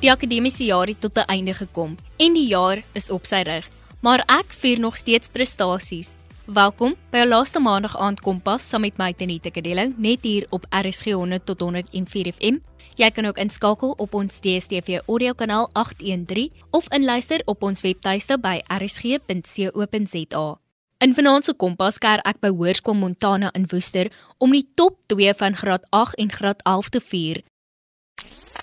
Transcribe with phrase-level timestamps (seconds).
[0.00, 3.68] Die akademiese jaar het tot 'n einde gekom en die jaar is op sy rug,
[4.00, 6.08] maar ek vier nog steeds prestasies.
[6.46, 10.66] Welkom by jou laaste maandag aand kompas saam met my Tenita Kadello net hier op
[10.70, 12.56] RSG 100 tot 104 FM.
[12.94, 18.38] Jy kan ook inskakel op ons DStv audio kanaal 813 of inluister op ons webtuiste
[18.38, 20.58] by rsg.co.za.
[20.98, 25.34] In vanaand se kompas keer ek by Hoërskool Montana in Woester om die top 2
[25.34, 27.49] van graad 8 en graad 11 te vier.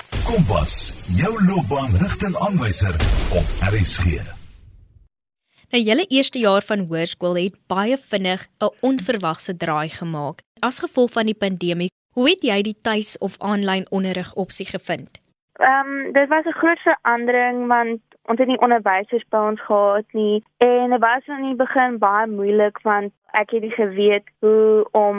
[0.07, 0.73] Kompas,
[1.20, 2.95] jou loopbaanrigtingaanwyser
[3.39, 4.03] op RSG.
[5.71, 10.38] Nou julle eerste jaar van hoërskool het baie vinnig 'n onverwagse draai gemaak.
[10.59, 15.20] As gevolg van die pandemie, hoe het jy die tuis of aanlyn onderrig opsie gevind?
[15.59, 20.05] Ehm um, dit was 'n groot verandering want ons het nie onderwysers by ons gehad
[20.12, 24.87] nie en dit was in die begin baie moeilik want ek het nie geweet hoe
[24.91, 25.17] om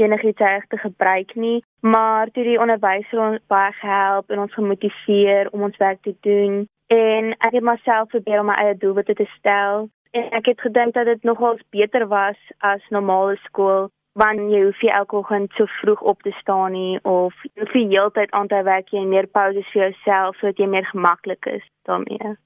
[0.00, 5.50] enigiets reg te gebruik nie, maar toe die onderwyser ons baie gehelp en ons gemotiveer
[5.52, 9.26] om ons werk te doen en ek het myself probeer om my eie doelwitte te
[9.38, 13.88] stel en ek het gedink dat dit nogals beter was as normale skool
[14.20, 17.74] want jy hoef nie elke oggend so vroeg op te staan nie of jy hoef
[17.74, 21.64] nie heeltyd aan te werk jy meer pauses vir jouself sodat jy meer gemaklik is
[21.88, 22.36] daarmee.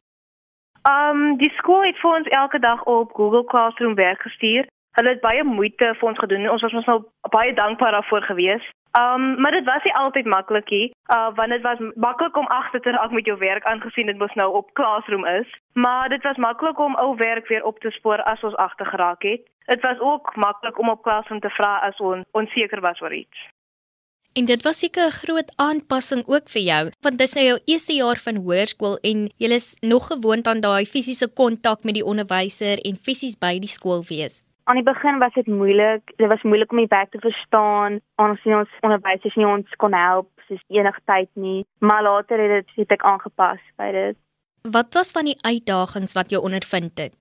[0.89, 5.21] Um die skool het vir ons elke dag op Google Classroom werk gestuur Hulle het
[5.23, 6.49] baie moeite vir ons gedoen.
[6.51, 6.99] Ons was ons nou
[7.31, 8.65] baie dankbaar daarvoor gewees.
[8.99, 10.87] Um maar dit was nie altyd maklik nie.
[11.15, 14.35] Uh want dit was maklik om agter te raak met jou werk aangesien dit mos
[14.35, 15.53] nou op Classroom is.
[15.73, 19.23] Maar dit was maklik om ou werk weer op te spoor as ons agter geraak
[19.23, 19.47] het.
[19.67, 23.47] Dit was ook maklik om op Classroom te vra as ons onseker was oor iets.
[24.33, 27.93] En dit was seker 'n groot aanpassing ook vir jou, want dis nou jou eerste
[27.93, 32.79] jaar van hoërskool en jy is nog gewoond aan daai fisiese kontak met die onderwyser
[32.85, 34.48] en fisies by die skool wees.
[34.69, 36.13] Aan die begin was dit moeilik.
[36.17, 38.01] Dit was moeilik om die werk te verstaan.
[38.15, 42.51] Ons sien ons onderwysers nie ons kon help soos enige tyd nie, maar later het
[42.51, 44.19] dit het ek aangepas by dit.
[44.77, 47.17] Wat was van die uitdagings wat jy ondervind het?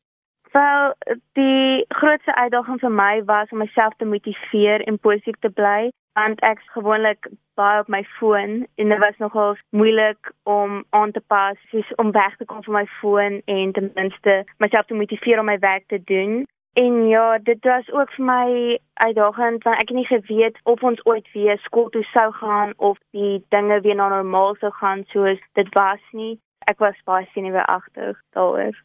[0.51, 0.91] Wel,
[1.39, 6.43] die grootste uitdaging vir my was om myself te motiveer en positief te bly, want
[6.47, 11.23] ek is gewoonlik baie op my foon en dit was nogal moeilik om aan te
[11.31, 15.39] pas, soos om weg te kom van my foon en ten minste myself te motiveer
[15.39, 16.43] om my werk te doen.
[16.79, 21.05] En ja, dit was ook vir my uitdagend want ek het nie geweet of ons
[21.05, 25.41] ooit weer skool toe sou gaan of die dinge weer na normaal sou gaan soos
[25.57, 26.35] dit was nie.
[26.69, 28.77] Ek was baie senuweeagtig daaroor.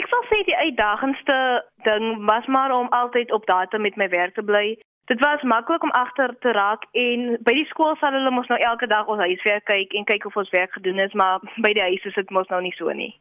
[0.00, 1.38] Ek sal sê die uitdagendste
[1.84, 4.78] ding was maar om altyd op datum met my werk te bly.
[5.12, 8.60] Dit was maklik om agter te raak en by die skool sal hulle mos nou
[8.72, 11.88] elke dag ons huiswerk kyk en kyk of ons werk gedoen is, maar by die
[11.90, 13.12] huis is dit mos nou nie so nie.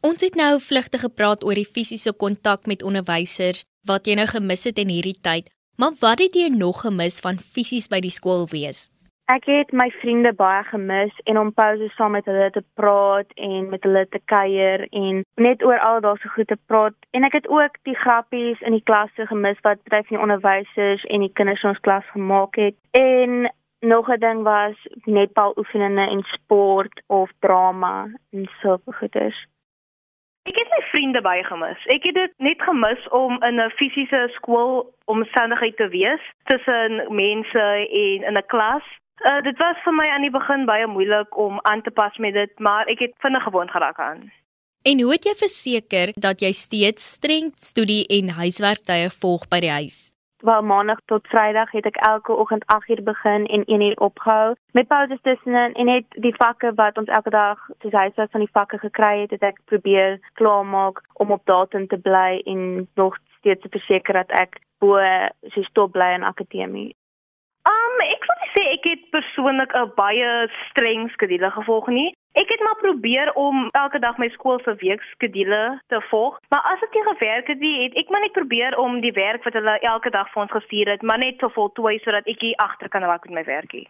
[0.00, 4.62] Ons het nou vlugtig gepraat oor die fisiese kontak met onderwysers wat jy nou gemis
[4.68, 8.46] het in hierdie tyd, maar wat het jy nog gemis van fisies by die skool
[8.52, 8.86] wees?
[9.26, 13.66] Ek het my vriende baie gemis en om pauses saam met hulle te praat en
[13.72, 17.50] met hulle te kuier en net oor al daardie goed te praat en ek het
[17.50, 21.74] ook die grappies in die klasse gemis wat van die onderwysers en die kinders in
[21.74, 23.50] ons klas gemaak het en
[23.82, 24.78] nog 'n ding was
[25.10, 29.46] netbal oefeninge en sport of drama en so goeders.
[30.48, 31.80] Ek het my vriende baie gemis.
[31.92, 37.66] Ek het dit net gemis om in 'n fisiese skool omstandigheid te wees tussen mense
[38.04, 38.86] en in 'n klas.
[39.28, 42.34] Uh, dit was vir my aan die begin baie moeilik om aan te pas met
[42.34, 44.32] dit, maar ek het vinnig gewoond geraak aan.
[44.82, 49.70] En hoe het jy verseker dat jy steeds streng studie en huiswerktye volg by die
[49.70, 50.17] huis?
[50.38, 54.54] Wel maandag tot Vrydag het ek elke oggend 8uur begin en 1uur opgehou.
[54.72, 58.52] Met pauses tussenin en net die vakke wat ons elke dag soos huiswerk van die
[58.52, 63.62] vakke gekry het, het ek probeer klaarmaak om op datum te bly en nog steeds
[63.62, 65.02] te verseker dat ek bo
[65.50, 66.94] so stop bly in akademie.
[67.68, 70.30] Um ek wil sê ek het persoonlik 'n baie
[70.68, 72.10] streng skedule gevolg nie.
[72.32, 76.80] Ek het maar probeer om elke dag my skool se weekskedule te volg, maar as
[76.80, 79.78] dit nie gewerk het nie, het ek maar net probeer om die werk wat hulle
[79.80, 83.02] elke dag vir ons gestuur het, maar net te voltooi sodat ek hier agter kan
[83.02, 83.88] raak met my werkie.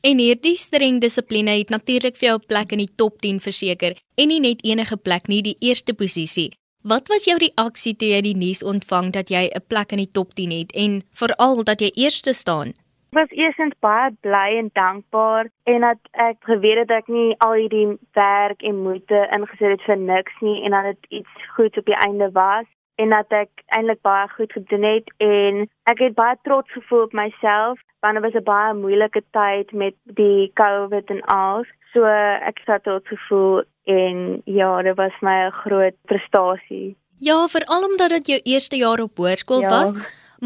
[0.00, 3.92] En hierdie streng dissipline het natuurlik vir jou 'n plek in die top 10 verseker
[4.16, 6.59] en nie net enige plek nie, die eerste posisie.
[6.82, 10.12] Wat was jou reaksie toe jy die nuus ontvang dat jy 'n plek in die
[10.18, 12.68] top 10 het en veral dat jy eerste staan?
[13.12, 17.52] Ek was eersins baie bly en dankbaar en dat ek geweet het ek nie al
[17.52, 21.84] hierdie werk en moeite ingesit het vir niks nie en dat dit iets goeds op
[21.84, 22.66] die einde was
[22.96, 27.12] en dat ek eintlik baie goed gedoen het en ek het baie trots gevoel op
[27.12, 31.64] myself want dit was 'n baie moeilike tyd met die COVID en al.
[31.92, 36.96] So ek het trots gevoel en ja, dit was my 'n groot prestasie.
[37.18, 39.68] Ja, veral omdat dit jou eerste jaar op hoërskool ja.
[39.68, 39.92] was.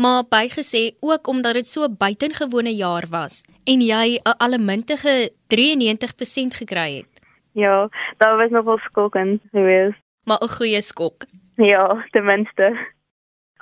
[0.02, 6.55] maar bygesê ook omdat dit so 'n buitengewone jaar was en jy 'n allemintige 93%
[6.55, 7.12] gekry het.
[7.52, 9.99] Ja, daar was nog wel skokkend geweest.
[10.25, 11.25] Maar 'n goeie skok.
[11.56, 12.93] Ja, ten minste.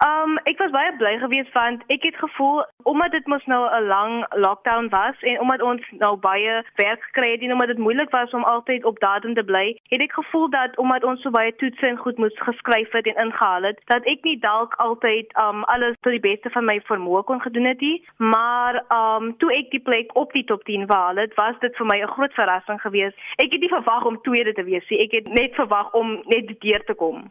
[0.03, 3.87] Um ek was baie bly geweest want ek het gevoel omdat dit mos nou 'n
[3.87, 4.15] lang
[4.45, 8.31] lockdown was en omdat ons nou baie werk gekry het en omdat dit moeilik was
[8.31, 11.87] om altyd op datum te bly, het ek gevoel dat omdat ons so baie toetse
[11.87, 15.95] en goed moes geskryf het en ingehaal het, dat ek nie dalk altyd um alles
[16.01, 19.85] tot die beste van my vermoë kon gedoen het nie, maar um toe ek die
[19.91, 23.17] plek op die top 10 behaal het, was dit vir my 'n groot verrassing geweest.
[23.37, 25.01] Ek het nie verwag om tweede te wees nie.
[25.01, 27.31] Ek het net verwag om net deur te kom.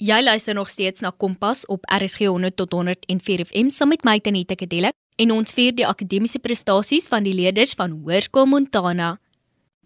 [0.00, 4.20] Jy luister nog steeds na Kompas op RSG 100 tot 104 FM saam met my
[4.22, 9.16] Tanita Kadela en ons vier die akademiese prestasies van die leerders van Hoërskool Montana.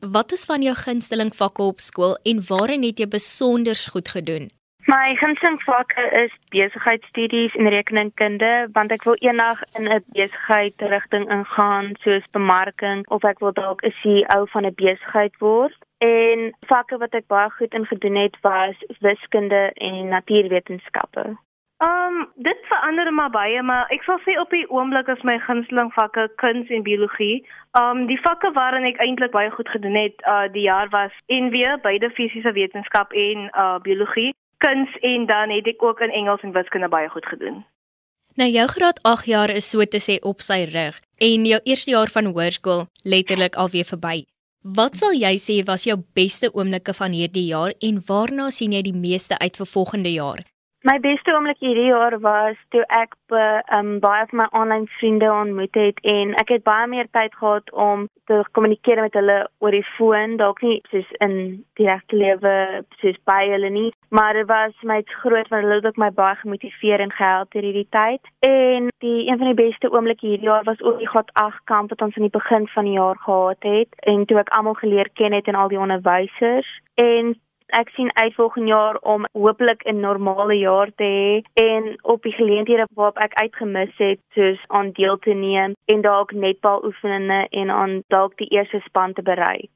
[0.05, 4.51] Wat is van jou gunsteling vakke op skool en waarin het jy besonder goed gedoen?
[4.85, 11.25] My gunsteling vakke is besigheidstudies en rekeningkunde want ek wil eendag in 'n besigheid rigting
[11.31, 15.79] ingaan soos bemarking of ek wil dalk 'n CEO van 'n besigheid word.
[16.03, 21.25] En vakke wat ek baie goed in gedoen het was wiskunde en natuurwetenskappe.
[21.83, 25.93] Um dit verander maar baie, maar ek sal sê op die oomblik is my gunsteling
[25.95, 27.47] vakke kuns en biologie.
[27.79, 31.79] Um die vakke waarin ek eintlik baie goed gedoen het, uh die jaar was NW,
[31.87, 34.31] beide fisiese wetenskap en uh biologie.
[34.63, 37.63] Kuns en dan het ek ook in Engels en wiskunde baie goed gedoen.
[38.35, 41.91] Nou jou graad 8 jaar is so te sê op sy rug en jou eerste
[41.91, 44.23] jaar van hoërskool letterlik alweer verby.
[44.63, 48.85] Wat sal jy sê was jou beste oomblikke van hierdie jaar en waarna sien jy
[48.87, 50.45] die meeste uit vir volgende jaar?
[50.83, 53.43] My beste oomblik hierdie jaar was toe ek be,
[53.77, 57.71] um, baie van my aanlyn vriende ontmoet het en ek het baie meer tyd gehad
[57.85, 61.37] om te kommunikeer met hulle oor die foon, dalk nie soos in
[61.79, 62.55] die regte lewe
[62.99, 66.41] soos by hulle nie, maar dit was my groot want hulle het ook my baie
[66.43, 68.33] gemotiveer en gehelp deur hierdie tyd.
[68.51, 71.95] En die een van die beste oomblikke hierdie jaar was ook die God 8 kamp
[71.95, 75.15] wat ons aan die begin van die jaar gehad het en toe ek almal geleer
[75.15, 77.37] ken het en al die onderwysers en
[77.73, 82.33] ek sien uit volgende jaar om hopelik 'n normale jaar te hê en op die
[82.33, 87.71] geleenthede waarop ek uitgemis het soos aan deel te neem en dalk netbal oefeninge en
[87.71, 89.71] aan dalk die eerste span te bereik.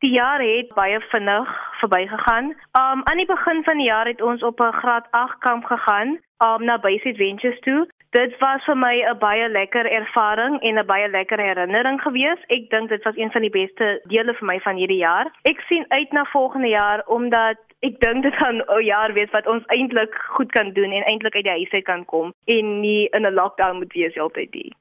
[0.00, 1.48] Die jaar het baie vinnig
[1.80, 2.44] verbygegaan.
[2.80, 6.08] Um aan die begin van die jaar het ons op 'n graad 8 kamp gegaan,
[6.46, 7.88] um na Basic Ventures toe.
[8.10, 12.40] Dit was vir my 'n baie lekker ervaring en 'n baie lekker herinnering gewees.
[12.46, 15.26] Ek dink dit was een van die beste dele vir my van hierdie jaar.
[15.42, 19.46] Ek sien uit na volgende jaar omdat ek dink dit gaan 'n jaar wees wat
[19.46, 23.08] ons eintlik goed kan doen en eintlik uit die huis uit kan kom en nie
[23.08, 24.74] in 'n lockdown moet wees altyd nie.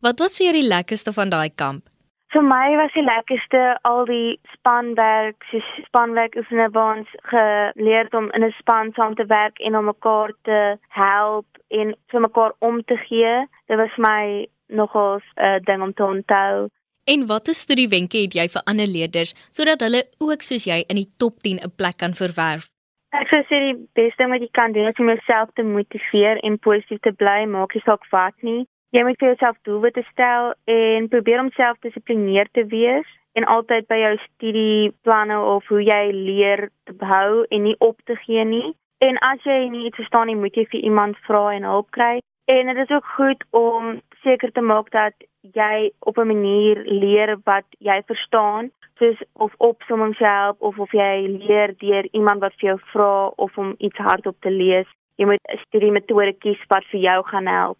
[0.00, 1.97] Wat was vir jou die lekkerste van daai kamp?
[2.28, 8.28] Vir my was die lekkerste al die spanwerk, so spanwerk oefene waar ons geleer om
[8.36, 12.82] in 'n span saam te werk en om mekaar te help en vir mekaar om
[12.84, 13.46] te gee.
[13.66, 16.68] Dit was my nogals 'n uh, ding om te onthou.
[17.04, 21.12] En watter studiewenke het jy vir ander leerders sodat hulle ook soos jy in die
[21.16, 22.68] top 10 'n plek kan verwerf?
[23.10, 26.58] Ek sou sê die beste wat jy kan doen is om jouself te motiveer en
[26.58, 28.66] positief te bly, maak nie saak wat nie.
[28.96, 33.98] Jy moet vir jouself doelwitte stel en probeer om selfdissiplineerd te wees en altyd by
[34.00, 38.70] jou studieplanne of hoe jy leer te behou en nie op te gee nie.
[39.04, 42.14] En as jy nie iets verstaan nie, moet jy vir iemand vra en hulp kry.
[42.48, 45.12] En dit is ook goed om seker te maak dat
[45.58, 51.28] jy op 'n manier leer wat jy verstaan, soos of opsommings help of of jy
[51.44, 54.88] leer deur iemand wat vir jou vra of om iets hardop te lees.
[55.16, 57.78] Jy moet 'n studiemetode kies wat vir jou gaan help.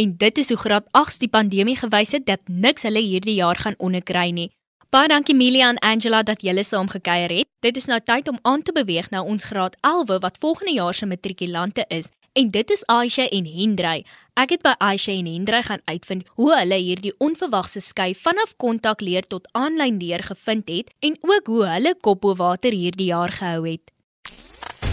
[0.00, 3.58] En dit is hoe graad 8 die pandemie gewys het dat niks hulle hierdie jaar
[3.60, 4.48] gaan onderkry nie.
[4.88, 7.48] Baie dankie Milia en Angela dat julle saam gekuier het.
[7.60, 10.94] Dit is nou tyd om aan te beweeg na ons graad 11 wat volgende jaar
[10.94, 12.08] se matrikulante is.
[12.32, 14.06] En dit is Aisha en Hendrey.
[14.40, 19.04] Ek het by Aisha en Hendrey gaan uitvind hoe hulle hierdie onverwagse skuif vanaf kontak
[19.04, 23.36] leer tot aanlyn leer gevind het en ook hoe hulle kop bo water hierdie jaar
[23.36, 23.92] gehou het.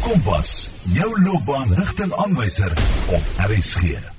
[0.04, 2.72] Kompas, jou loopbaanrigtingaanwyser
[3.08, 4.17] op RSG.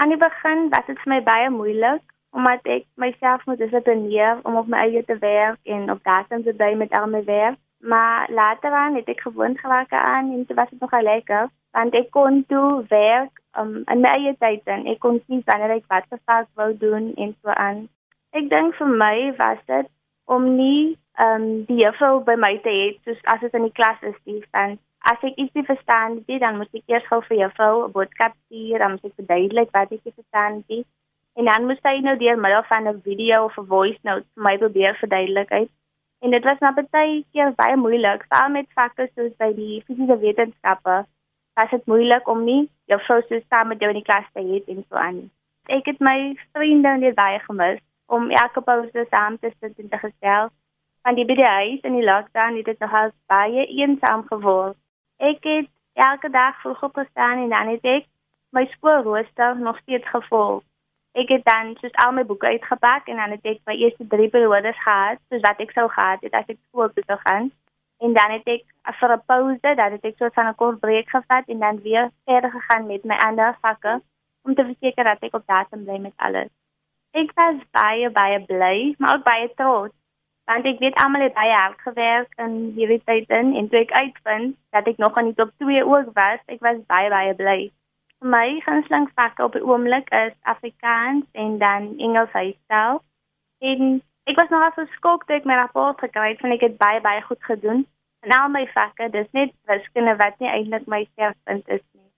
[0.00, 2.00] Aan die begin was dit vir my baie moeilik
[2.32, 6.54] omdat ek myself moet dissiplineer om op my eie te werk en op datum te
[6.56, 7.58] bly met al my werk.
[7.92, 12.08] Maar later aan het ek gewoond geraak aan en dit was nog lekker want ek
[12.16, 16.08] kon toe werk um, in my eie tyd en ek kon sien wanneer ek wat
[16.08, 17.84] gefaal wou doen en so aan.
[18.32, 19.92] Ek dink vir my was dit
[20.24, 24.00] om nie um, die juffrou by my te hê soos as dit in die klas
[24.14, 27.36] is die want as ek iets nie verstaan nie, dan moet ek eers gou vir
[27.36, 30.84] juffrou 'n boodskap stuur, dan moet ek verduidelik wat ek nie verstaan nie.
[31.36, 34.42] En dan moet sy nou deur middel van 'n video of 'n voice note vir
[34.42, 35.70] my probeer verduidelik uit.
[36.20, 40.18] En dit was nou baie keer baie moeilik, veral met vakke soos by die fisiese
[40.18, 41.06] wetenskappe,
[41.54, 44.40] was dit moeilik om nie jou vrou so saam met jou in die klas te
[44.40, 45.30] hê en so aan.
[45.68, 49.98] Ek het my vriende net baie gemis om elke pouse saam te sit en te
[49.98, 50.52] gesels.
[51.02, 54.76] Van die by die huis in die lockdown het dit nogals baie eensaam geword.
[55.20, 58.06] Ek het elke dag vroeg opgestaan en dan het ek
[58.56, 60.62] my skoolrooster nog steeds gevolg.
[61.12, 64.28] Ek het dan soos al my boeke uitgepak en dan het ek my eerste drie
[64.32, 67.50] periodes gehad, soos wat ek sou gehad het as ek skool toe sou gaan.
[68.00, 68.64] En dan het ek
[69.00, 72.10] vir 'n pouse, dan het ek so van 'n kort breek gevat en dan weer
[72.24, 74.00] verder gegaan met my ander vakke
[74.42, 76.48] om te verseker dat ek op datum bly met alles.
[77.12, 79.99] Ek was baie baie bly, maar ook baie trots
[80.50, 83.92] want ek weet almal het baie hard gewerk in hierdie tyd in en toe ek
[83.94, 87.58] uitvind dat ek nog aan die top 2 ook was, ek was baie baie bly.
[88.18, 92.98] Vir my gunsteling vakke op die oomblik is Afrikaans en dan Engels huisstyle.
[93.62, 96.76] En ek was nog so skok toe ek my rapport gekry het van ek het
[96.82, 97.86] baie baie goed gedoen.
[98.26, 102.08] En al my vakke, dis net wiskunde wat nie eintlik my sterkpunt is nie.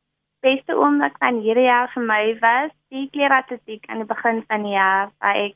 [0.42, 4.74] Beste oomblik van hierdie jaar vir my was die kleeratletiek aan die begin van die
[4.74, 5.54] jaar waar ek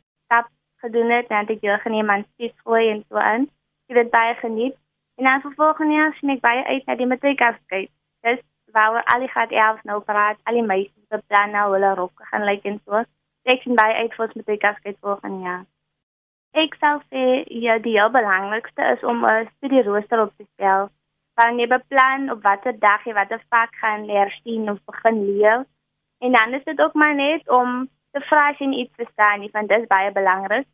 [0.87, 3.47] gedoen het en ek deelgeneem aan skietgooi en so aan.
[3.91, 4.77] Ek het baie geniet.
[5.17, 7.91] En dan vervolgens jaar sien ek baie uit na die matriekafskeid.
[8.27, 8.43] Dis
[8.77, 12.27] waar al die graad 11 nou praat, al die meisies op plan nou hulle rokke
[12.33, 13.03] gaan lyk en so.
[13.47, 15.65] Ek sien baie uit vir ons matriekafskeid volgende jaar.
[16.57, 17.25] Ek sal sê
[17.63, 20.89] ja, die heel belangrikste is om 'n studierooster op te stel.
[21.41, 25.67] Dan jy beplan op watter dag jy watter vak gaan leer sien of begin leer.
[26.19, 29.69] En dan is dit ook maar net om te vra as iets verstaan nie, want
[29.69, 30.67] dit is baie belangrik.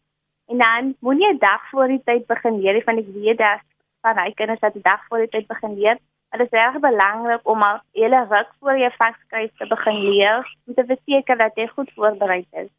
[0.53, 3.61] En dan moenie 'n dag voor die tyd begin leer nie, want ek weet dat
[4.01, 5.99] van hy kinders dat 'n dag voor die tyd begin leer.
[6.31, 10.75] Dit is reg belangrik om al hele ruk voor jy vakskryf te begin leer, om
[10.75, 12.71] te verseker dat jy goed voorberei is.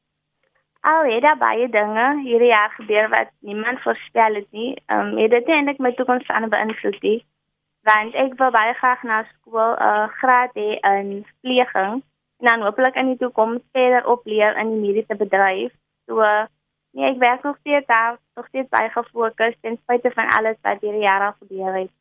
[0.81, 4.81] Al het daar baie dinge hierdie jaar gebeur wat niemand voorspel het nie.
[4.85, 7.25] Ehm um, dit het eintlik my toekoms aan beïnvloed nie.
[7.81, 11.93] Want ek wil baie graag na skool 'n uh, graad hê in vlieging
[12.39, 15.71] en dan hopelik in die toekoms verder opleer in die mediese bedryf.
[16.05, 16.21] So
[16.93, 20.81] nee, ek werk nog steeds daar, nog steeds baie gefokus ten spyte van alles wat
[20.81, 21.91] hierdie jaar al gebeur het.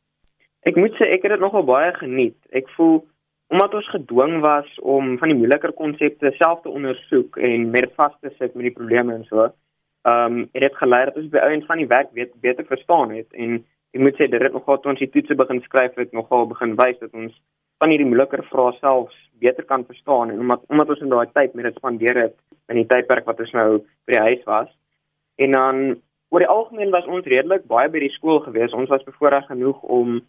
[0.69, 2.37] Ek moet sê ek het dit nogal baie geniet.
[2.55, 3.01] Ek voel
[3.53, 8.13] omdat ons gedwing was om van die moeiliker konsepte self te ondersoek en met vas
[8.21, 9.49] te sit met die probleme en so.
[10.03, 13.13] Ehm um, het dit gelei dat ons by een van die werk weet beter verstaan
[13.15, 13.59] het en
[13.93, 16.73] ek moet sê dit het nogal toe ons die toetse begin skryf het nogal begin
[16.79, 17.35] wys dat ons
[17.83, 21.53] van hierdie moeiliker vrae selfs beter kan verstaan en omdat omdat ons in daai tyd
[21.53, 22.35] met dit spandeer het
[22.71, 23.67] in die tydperk wat ons nou
[24.07, 24.69] by die huis was.
[25.35, 25.81] En dan
[26.33, 28.73] oor die algemeen was ons redelik baie by die skool gewees.
[28.73, 30.19] Ons was bevoorreg genoeg om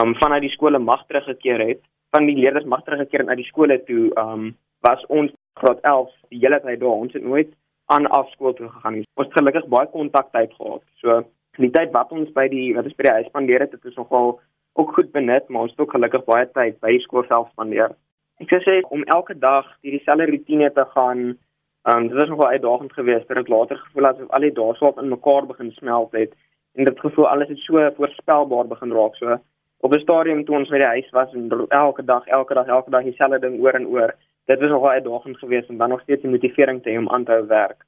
[0.00, 1.82] um vanuit die skole mag teruggekeer het.
[2.16, 4.52] Van die leerders mag teruggekeer na die skole toe um
[4.86, 7.02] was ons graad 11 die hele tyd daar.
[7.04, 7.52] Ons het nooit
[7.92, 9.06] aan afskool toe gegaan nie.
[9.18, 10.84] Ons het gelukkig baie kontak tyd gehad.
[11.02, 11.20] So
[11.58, 13.98] die tyd wat ons by die wat ons by die huis spandeer het, het ons
[13.98, 14.38] nogal
[14.78, 17.92] ook goed benut, maar ons het ook gelukkig baie tyd by die skool self spandeer.
[18.40, 21.34] Ek sê om elke dag hierdie selfde rotine te gaan,
[21.82, 23.28] um, dit was nogal uitdagend geweest.
[23.28, 26.34] Dit het later gevoel asof al die dae swop in mekaar begin smelt het
[26.74, 29.14] en dit gevoel alles het so voorspelbaar begin raak.
[29.14, 29.38] So
[29.80, 32.90] op 'n stadium toe ons by die huis was en elke dag, elke dag, elke
[32.90, 36.22] dag dieselfde ding oor en oor, dit was nogal uitdagend geweest en dan nog steeds
[36.22, 37.84] die motivering te hê om aan te hou werk.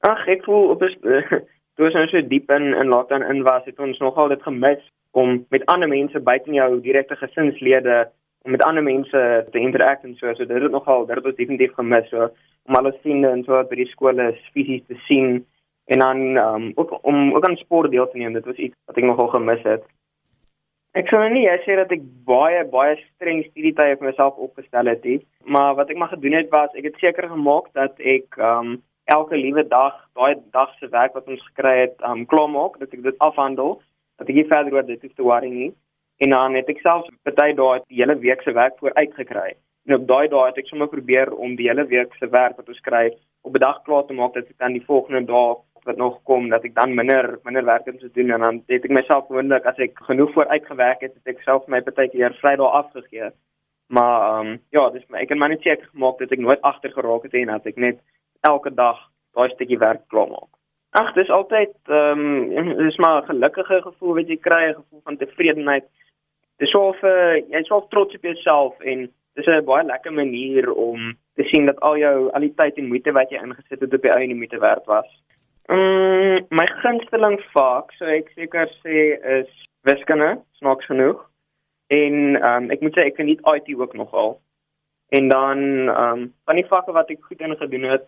[0.00, 0.98] Ag, ek voel op 'n
[1.74, 4.82] toe ons nou so diep in in lockdown in was, het ons nogal dit gemis
[5.10, 8.10] om met ander mense buite jou direkte gesinslede
[8.44, 11.74] om met ander mense te interact en so so dit het nogal dit het definitief
[11.74, 12.28] gemis so
[12.68, 15.44] om alles sien en so by die skole fisies te sien
[15.92, 18.96] en dan um, ook om ook aan sport deel te neem dit was iets wat
[19.00, 19.84] ek nogal gemis het
[21.00, 25.20] ek sou nie sê dat ek baie baie streng studietye vir myself opgestel het nie
[25.56, 29.36] maar wat ek maar gedoen het was ek het seker gemaak dat ek um, elke
[29.36, 33.02] liewe dag daai dag se werk wat ons gekry het um, klaar maak dat ek
[33.08, 33.80] dit afhandel
[34.18, 35.72] dat ek nie verder oor dit hoef te worry nie.
[36.22, 39.54] En dan het ek selfs party daai die hele week se werk vooruit gekry.
[39.86, 42.68] En op daai dae het ek sommer probeer om die hele week se werk wat
[42.68, 43.06] ons kry
[43.42, 46.48] op 'n dag klaar te maak dat ek dan die volgende dag wat nog kom
[46.48, 49.78] dat ek dan minder minder werk te doen en dan het ek myself gewoonlik as
[49.78, 53.30] ek genoeg vooruit gewerk het, het ek self my partykeer Vrydag afgegee.
[53.88, 56.62] Maar ehm um, ja, dis my ek het maar net seker gemaak dat ek nooit
[56.62, 58.00] agter geraak het en dat ek net
[58.40, 58.98] elke dag
[59.34, 60.50] daai stukkie werk klaar maak.
[60.90, 62.24] Ag, dis altyd ehm
[62.56, 65.84] um, dis maar 'n gelukkige gevoel wat jy kry, 'n gevoel van tevredenheid.
[66.62, 70.72] Dis so of uh, jy's so trots op jouself en dis 'n baie lekker manier
[70.72, 73.94] om te sien dat al jou al die tyd en moeite wat jy ingesit het
[73.94, 75.10] op die einde moeite werd was.
[75.66, 79.50] Mm, my gunsteling vak, so ek seker sê is
[79.82, 81.22] wiskunde, snaaks genoeg.
[81.86, 84.38] En ehm um, ek moet sê ek geniet IT ook nogal.
[85.08, 85.58] En dan
[85.88, 88.06] ehm um, van die vakke wat ek goed in gedoen het,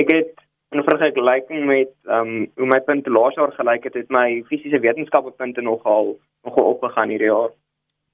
[0.00, 0.34] ek het
[0.70, 4.80] in vergelyking met ehm um, hoe my punte laas jaar gelyk het, het my fisiese
[4.80, 7.52] wetenskappe punte nogal nogal opgegaan hierdie jaar.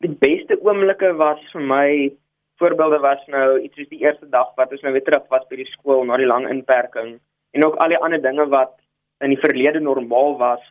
[0.05, 1.89] Die beste oomblikke was vir my
[2.59, 5.57] voorbeelde was nou iets soos die eerste dag wat ons nou weer terug was by
[5.61, 7.19] die skool na die lang inperking
[7.55, 8.75] en ook al die ander dinge wat
[9.25, 10.63] in die verlede normaal was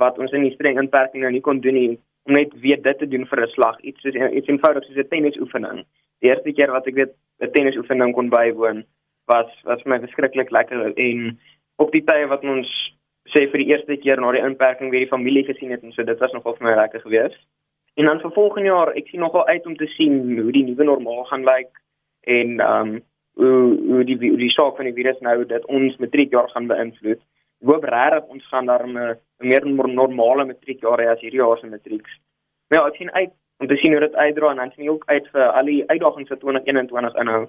[0.00, 2.98] wat ons in die streng inperking nou nie kon doen nie om net weer dit
[2.98, 5.84] te doen vir 'n slag iets soos iets eenvoudig soos 'n tennisoefening.
[6.20, 8.84] Die eerste keer wat ek weet 'n tennisoefening kon bywoon
[9.26, 11.38] was was my verskriklik lekker en
[11.76, 12.68] op die tye wat ons
[13.28, 16.02] sê vir die eerste keer na die inperking weer die familie gesien het en so
[16.02, 17.40] dit was nogal vir my lekker geweest.
[18.00, 20.84] En dan vir volgende jaar, ek sien nogal uit om te sien hoe die nuwe
[20.88, 21.80] normaal gaan lyk
[22.36, 23.00] en ehm um,
[23.40, 23.56] hoe
[23.88, 27.20] hoe die hoe die saak van die virus nou dat ons matriekjaar gaan beïnvloed.
[27.60, 29.18] Ek hoop regtig ons gaan daar 'n
[29.50, 32.16] meer normale matriekjaar hê as hierdie jaar se matrieks.
[32.68, 34.90] Maar ja, ek sien uit om te sien hoe dit uitdra en dan sien ek
[34.90, 37.44] ook uit vir al die uitdagings vir 2021 inhou.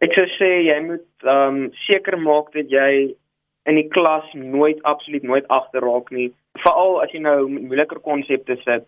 [0.00, 3.16] Ek sou sê jy moet ehm um, seker maak dat jy
[3.64, 6.32] in die klas nooit absoluut nooit agterraak nie.
[6.60, 8.84] Veral as jy nou moeiliker konsepte sit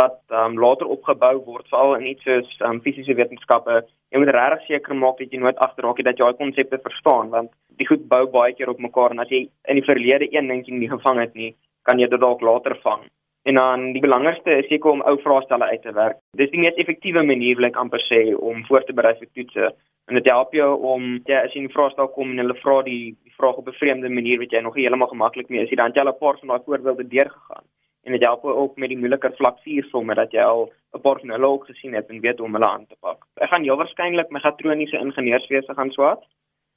[0.00, 3.82] wat um, later opgebou word veral in iets soos um, fisiese wetenskappe.
[4.10, 7.30] Jy moet regtig seker maak dat jy nooit agterraak het dat jy daai konsepte verstaan
[7.34, 10.50] want die goed bou baie keer op mekaar en as jy in die verlede een
[10.50, 11.54] ding nie gevang het nie,
[11.86, 13.06] kan jy dit dalk later vang.
[13.44, 16.18] En dan die belangrikste is seker om ou vraestelle uit te werk.
[16.38, 19.74] Dis die mees effektiewe manier wil ek amper sê om voor te berei vir toetse.
[20.08, 23.14] En dit help jou om ja, as jy 'n vraestel kom en hulle vra die,
[23.22, 25.76] die vraag op 'n vreemde manier wat jy nog nie heeltemal gemaklik mee is, jy
[25.76, 27.64] dan jy al 'n paar van daai voorbeelde deurgegaan
[28.04, 31.20] en dit help ook met die moeiliker vlak 4 somme dat jy al 'n paar
[31.20, 33.24] van hulle ook gesien het en weet hoe om hulle aan te pak.
[33.34, 36.22] Ek gaan heel waarskynlik my gatroniese ingenieurswese gaan swaat,